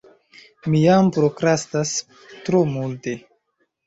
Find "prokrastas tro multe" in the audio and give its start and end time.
1.17-3.15